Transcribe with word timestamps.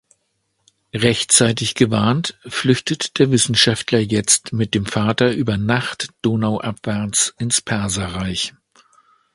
Rechtzeitig 0.95 1.75
gewarnt, 1.75 2.35
flüchtet 2.47 3.19
der 3.19 3.29
Wissenschaftler 3.29 3.99
jetzt 3.99 4.51
mit 4.51 4.73
dem 4.73 4.87
Vater 4.87 5.31
über 5.35 5.57
Nacht 5.57 6.07
donauabwärts 6.23 7.35
ins 7.37 7.61
Perserreich. 7.61 8.55